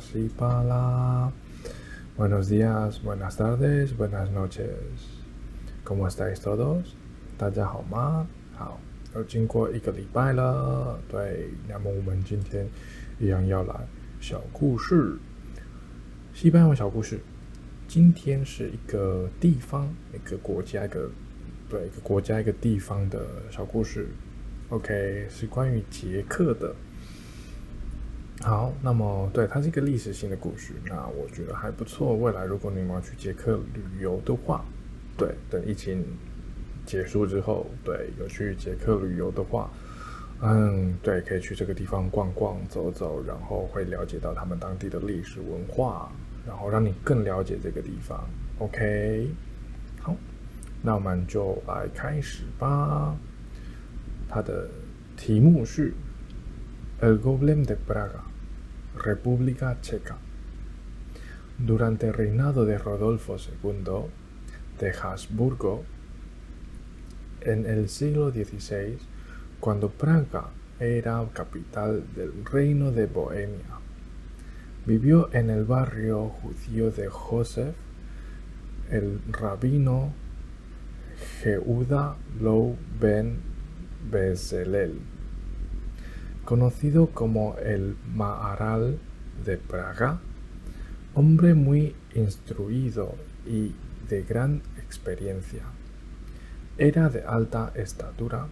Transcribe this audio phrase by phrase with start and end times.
[0.00, 1.30] 西巴拉。
[2.16, 4.66] Buenos días, buenas tardes, buenas noches.
[5.84, 6.84] ¿Cómo estáis todos?
[7.36, 8.26] 大家好吗？
[8.56, 8.80] 好，
[9.14, 10.98] 又经过一个礼拜了。
[11.08, 12.66] 对，那么我们今天
[13.18, 13.74] 一样要来
[14.20, 15.18] 小故事，
[16.32, 17.20] 西班牙小故事。
[17.86, 21.10] 今天是一个地方、一个国家、一个
[21.68, 23.20] 对一个国家、一个地方的
[23.50, 24.08] 小故事。
[24.70, 26.74] OK，是关于捷克的。
[28.42, 32.16] 好，那么对，它是一个历史性的故事，那我觉得还不错。
[32.16, 34.64] 未来如果你们要去捷克旅游的话，
[35.16, 36.02] 对，等疫情
[36.86, 39.70] 结束之后，对，有去捷克旅游的话，
[40.40, 46.10] 嗯，对，可以去这个地方逛逛、走走，然后会了解到他们当地的历史文化，
[46.46, 48.26] 然后让你更了解这个地方。
[48.58, 49.28] OK，
[50.00, 50.16] 好，
[50.80, 53.14] 那我们就来开始吧。
[54.30, 54.66] 它的
[55.14, 55.92] 题目是
[57.02, 58.29] El Golem de Praga。
[58.96, 60.18] República Checa.
[61.58, 64.10] Durante el reinado de Rodolfo II
[64.78, 65.84] de Habsburgo,
[67.42, 68.98] en el siglo XVI,
[69.60, 73.78] cuando Praga era capital del reino de Bohemia,
[74.86, 77.76] vivió en el barrio judío de Joseph
[78.90, 80.12] el rabino
[81.44, 83.38] Yehuda Lou ben
[84.10, 85.19] Bezalel
[86.50, 88.98] conocido como el Maharal
[89.44, 90.18] de Praga,
[91.14, 93.14] hombre muy instruido
[93.46, 93.72] y
[94.08, 95.62] de gran experiencia.
[96.76, 98.48] Era de alta estatura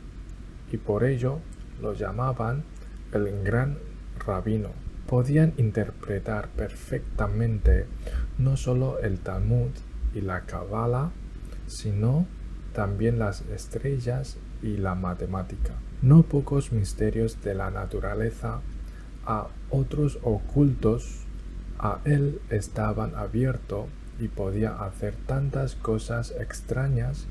[0.70, 1.41] y por ello
[1.82, 2.62] lo llamaban
[3.10, 3.78] el gran
[4.24, 4.70] rabino.
[5.08, 7.86] Podían interpretar perfectamente
[8.38, 9.70] no solo el Talmud
[10.14, 11.10] y la Kabbalah,
[11.66, 12.28] sino
[12.72, 18.60] también las estrellas y la matemática no pocos misterios de la naturaleza,
[19.26, 21.25] a otros ocultos,
[21.78, 23.86] a él estaban abiertos
[24.19, 27.26] y podía hacer tantas cosas extrañas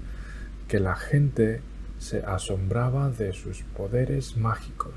[0.67, 1.61] que la gente
[1.99, 4.93] se asombraba de sus poderes mágicos.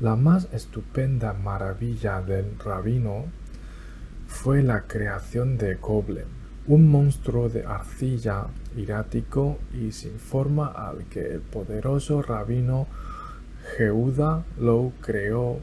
[0.00, 3.24] La más estupenda maravilla del rabino
[4.28, 6.24] fue la creación de Goblin,
[6.68, 8.46] un monstruo de arcilla
[8.76, 12.88] irático y sin forma al que el poderoso rabino
[13.76, 15.60] Jehuda lo creó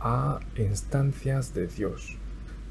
[0.00, 2.16] a instancias de Dios.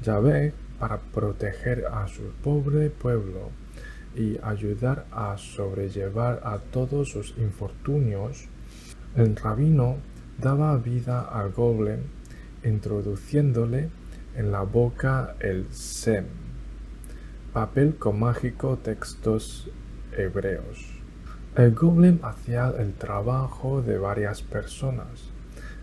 [0.02, 3.50] Yahvé, para proteger a su pobre pueblo
[4.16, 8.48] y ayudar a sobrellevar a todos sus infortunios,
[9.16, 9.96] el rabino
[10.38, 12.00] daba vida al golem
[12.64, 13.90] introduciéndole
[14.36, 16.41] en la boca el sem
[17.52, 19.68] Papel con mágico textos
[20.16, 20.88] hebreos.
[21.54, 25.28] El golem hacía el trabajo de varias personas,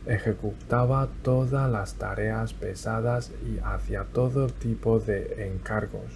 [0.08, 6.12] ejecutaba todas las tareas pesadas y hacía todo tipo de encargos.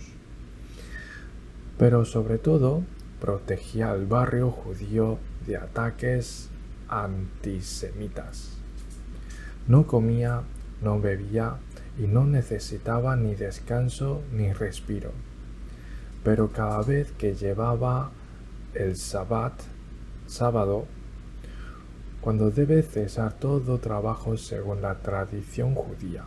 [1.78, 2.82] Pero sobre todo
[3.22, 6.50] protegía al barrio judío de ataques
[6.90, 8.58] antisemitas.
[9.68, 10.42] No comía,
[10.82, 11.58] no bebía
[12.00, 15.12] y no necesitaba ni descanso ni respiro
[16.24, 18.12] pero cada vez que llevaba
[18.74, 19.54] el sabbat,
[20.28, 20.86] sábado,
[22.22, 26.24] cuando debe cesar todo trabajo según la tradición judía.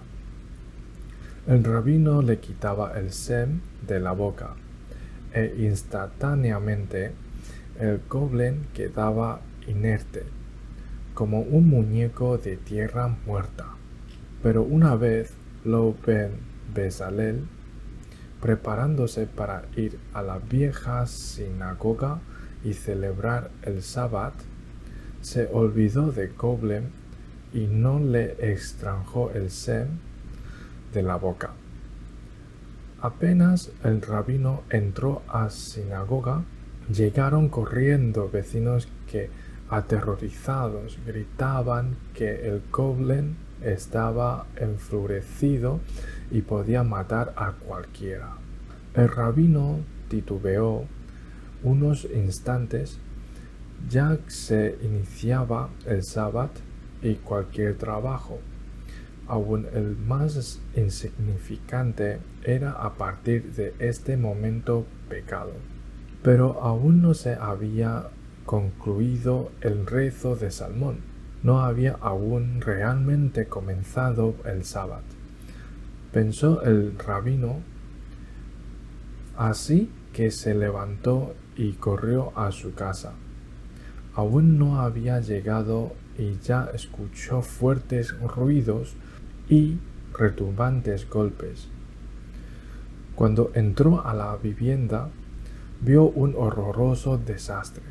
[1.46, 4.50] El rabino le quitaba el sem de la boca
[5.32, 7.12] e instantáneamente
[7.78, 10.24] el goblin quedaba inerte,
[11.14, 13.66] como un muñeco de tierra muerta.
[14.42, 15.32] Pero una vez
[15.64, 15.94] lo
[16.74, 17.48] Bezalel
[18.46, 22.20] preparándose para ir a la vieja sinagoga
[22.62, 24.34] y celebrar el sabbat,
[25.20, 26.84] se olvidó de Goblem
[27.52, 29.88] y no le extranjó el sem
[30.94, 31.54] de la boca.
[33.02, 36.44] Apenas el rabino entró a sinagoga,
[36.88, 39.28] llegaron corriendo vecinos que
[39.70, 45.80] aterrorizados gritaban que el goblin estaba enfurecido
[46.30, 48.45] y podía matar a cualquiera.
[48.96, 50.86] El rabino titubeó
[51.62, 52.98] unos instantes,
[53.90, 56.52] ya se iniciaba el sábado
[57.02, 58.38] y cualquier trabajo,
[59.28, 65.52] aún el más insignificante, era a partir de este momento pecado.
[66.22, 68.08] Pero aún no se había
[68.46, 71.00] concluido el rezo de Salmón,
[71.42, 75.02] no había aún realmente comenzado el sábado.
[76.12, 77.60] Pensó el rabino,
[79.36, 83.12] así que se levantó y corrió a su casa.
[84.14, 88.94] Aún no había llegado y ya escuchó fuertes ruidos
[89.48, 89.78] y
[90.18, 91.68] retumbantes golpes.
[93.14, 95.08] Cuando entró a la vivienda,
[95.80, 97.84] vio un horroroso desastre.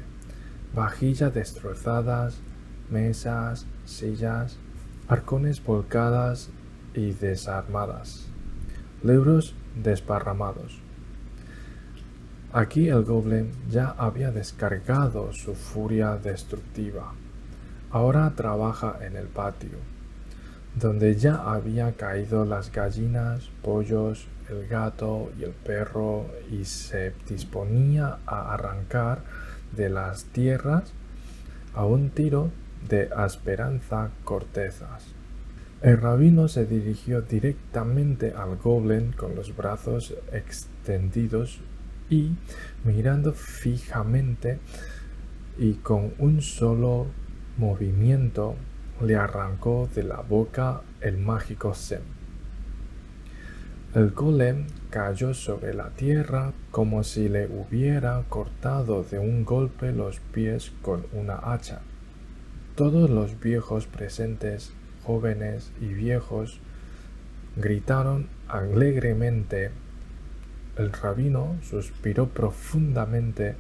[0.76, 2.40] Vajillas destrozadas,
[2.90, 4.58] mesas, sillas,
[5.08, 6.50] arcones volcadas
[6.94, 8.28] y desarmadas,
[9.04, 10.85] libros desparramados.
[12.56, 17.12] Aquí el goblin ya había descargado su furia destructiva.
[17.92, 19.78] Ahora trabaja en el patio,
[20.74, 28.20] donde ya había caído las gallinas, pollos, el gato y el perro y se disponía
[28.26, 29.20] a arrancar
[29.76, 30.94] de las tierras
[31.74, 32.52] a un tiro
[32.88, 35.14] de esperanza cortezas.
[35.82, 41.60] El rabino se dirigió directamente al goblin con los brazos extendidos
[42.10, 42.32] y
[42.84, 44.60] mirando fijamente
[45.58, 47.08] y con un solo
[47.58, 48.56] movimiento
[49.02, 52.02] le arrancó de la boca el mágico sem.
[53.94, 60.20] El golem cayó sobre la tierra como si le hubiera cortado de un golpe los
[60.20, 61.80] pies con una hacha.
[62.76, 64.74] Todos los viejos presentes,
[65.04, 66.60] jóvenes y viejos,
[67.56, 69.72] gritaron alegremente
[70.78, 73.56] el rabino suspiró profundamente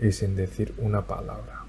[0.00, 1.64] y sin decir una palabra.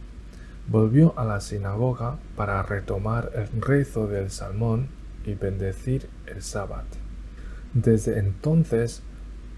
[0.68, 4.88] Volvió a la sinagoga para retomar el rezo del salmón
[5.26, 6.86] y bendecir el sábado.
[7.74, 9.02] Desde entonces,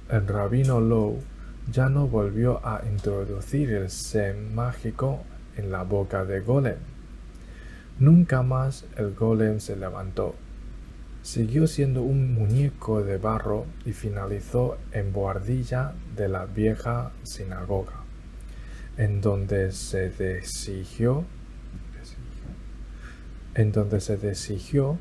[0.10, 1.20] el rabino Lowe
[1.72, 5.24] ya no volvió a introducir el sem mágico
[5.58, 6.78] en la boca de Golem.
[8.00, 10.36] Nunca más el Golem se levantó
[11.25, 18.05] Siguió siendo un muñeco de barro y finalizó en boardilla de la vieja sinagoga,
[18.97, 21.25] en donde se desigió,
[23.55, 24.99] en donde se desigió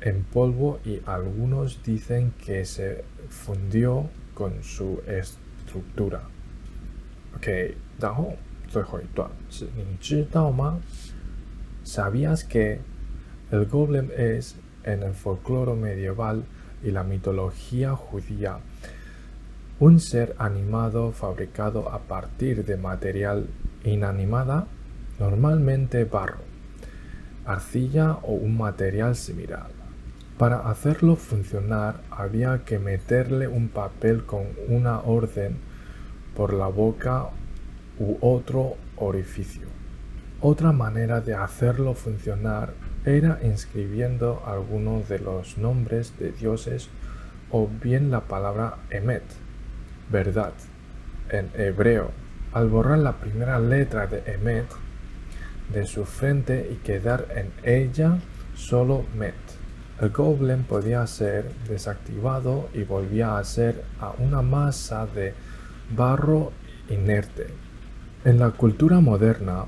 [0.00, 6.22] en polvo y algunos dicen que se fundió con su estructura.
[7.36, 8.36] OK，然后
[8.68, 12.80] 最后一段是你知道吗？¿Sabías que
[13.50, 16.43] el golem es en el folclore medieval
[16.83, 18.57] y la mitología judía.
[19.79, 23.47] Un ser animado fabricado a partir de material
[23.83, 24.67] inanimada,
[25.19, 26.41] normalmente barro,
[27.45, 29.67] arcilla o un material similar.
[30.37, 35.57] Para hacerlo funcionar había que meterle un papel con una orden
[36.35, 37.29] por la boca
[37.99, 39.67] u otro orificio.
[40.41, 42.73] Otra manera de hacerlo funcionar
[43.05, 46.89] era inscribiendo algunos de los nombres de dioses
[47.51, 49.23] o bien la palabra emet,
[50.09, 50.53] verdad,
[51.29, 52.11] en hebreo.
[52.53, 54.65] Al borrar la primera letra de emet
[55.71, 58.19] de su frente y quedar en ella
[58.55, 59.35] solo met.
[60.01, 65.33] El goblin podía ser desactivado y volvía a ser a una masa de
[65.95, 66.51] barro
[66.89, 67.47] inerte.
[68.25, 69.65] En la cultura moderna,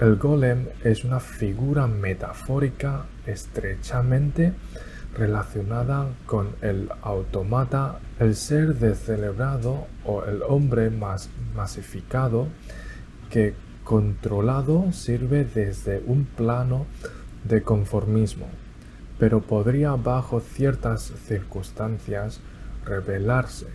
[0.00, 4.52] el golem es una figura metafórica estrechamente
[5.16, 12.48] relacionada con el automata, el ser descelebrado o el hombre más masificado
[13.30, 16.86] que controlado sirve desde un plano
[17.44, 18.48] de conformismo,
[19.18, 22.40] pero podría bajo ciertas circunstancias
[22.84, 23.66] revelarse.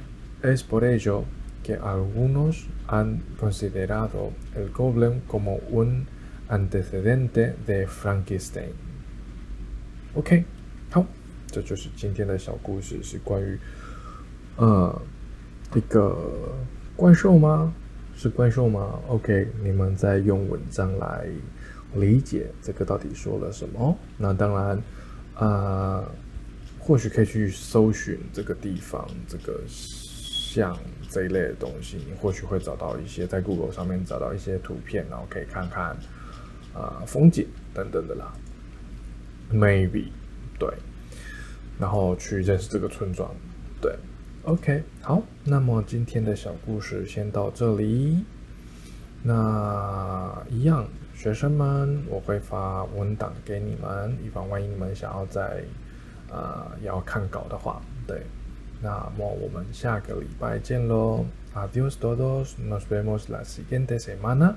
[0.44, 1.24] Es por ello
[1.72, 6.06] que algunos han considerado el Goblin como un
[6.50, 8.74] antecedente de Frankenstein.
[10.14, 10.44] OK，
[10.90, 11.06] 好，
[11.48, 13.58] 这就是今天的小故事，是关于
[14.58, 15.02] 呃
[15.74, 16.54] 一个
[16.98, 17.74] 怪兽吗？
[18.18, 21.26] 是怪兽吗？OK，你们在用文章来
[21.96, 23.98] 理解这个到底说了什么。
[24.18, 24.84] 那当然，
[25.36, 26.04] 啊，
[26.80, 29.62] 或许可以去搜寻这个地方，这个。
[30.54, 30.78] 像
[31.10, 35.96] 这一类的东西，你或许会找到一些在 Google 上面找到一些图片，然后可以看看
[36.74, 38.34] 啊风景等等的啦。
[39.50, 40.10] Maybe
[40.60, 40.70] 对，
[41.80, 43.34] 然后去认识这个村庄。
[43.80, 43.96] 对
[44.44, 48.26] ，OK 好，那么今天的小故事先到这里。
[49.24, 55.64] 那一样，学生们，我会发文档给你们，以防万一你们想要在
[56.30, 58.22] 啊要看稿的话，对。
[58.83, 61.25] 那么我们下个礼拜见喽！
[61.55, 64.57] Adiós todos, nos vemos la siguiente semana.